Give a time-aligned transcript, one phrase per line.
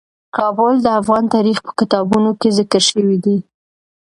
[0.37, 3.37] کابل د افغان تاریخ په کتابونو کې ذکر شوی دي.